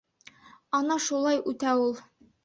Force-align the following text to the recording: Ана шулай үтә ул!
Ана 0.77 0.97
шулай 1.07 1.37
үтә 1.51 1.75
ул! 1.83 1.93